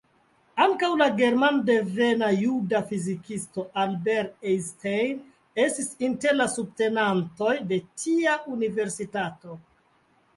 [0.63, 5.19] Ankaŭ la germandevena juda fizikisto Albert Einstein
[5.65, 9.59] estis inter la subtenantoj de tia universitato.